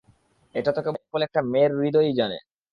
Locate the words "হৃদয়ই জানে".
1.77-2.37